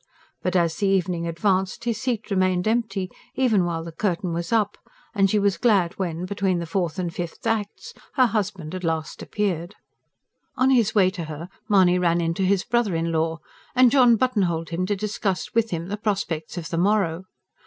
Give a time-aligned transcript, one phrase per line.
[0.41, 4.79] But as the evening advanced his seat remained empty even while the curtain was up,
[5.13, 9.21] and she was glad when, between the fourth and fifth acts, her husband at last
[9.21, 9.75] appeared.
[10.55, 13.41] On his way to her Mahony ran into his brother in law,
[13.75, 17.25] and John buttonholed him to discuss with him the prospects of the morrow.